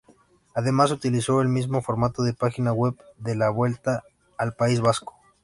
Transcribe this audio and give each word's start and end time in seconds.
Además, 0.55 0.89
utilizó 0.89 1.41
el 1.43 1.47
mismo 1.47 1.83
formato 1.83 2.23
de 2.23 2.33
página 2.33 2.73
web 2.73 2.95
de 3.19 3.35
la 3.35 3.51
Vuelta 3.51 4.01
al 4.39 4.55
País 4.55 4.81
Vasco. 4.81 5.13